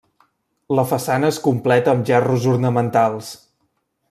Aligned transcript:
La 0.79 0.85
façana 0.91 1.29
es 1.35 1.39
completa 1.49 1.93
amb 1.95 2.09
gerros 2.11 2.49
ornamentals. 2.57 3.33